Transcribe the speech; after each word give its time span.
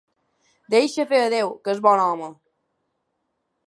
Deixa 0.75 1.05
fer 1.11 1.21
a 1.25 1.29
Déu, 1.35 1.53
que 1.67 1.77
és 1.77 1.85
bon 1.89 2.05
home! 2.09 2.35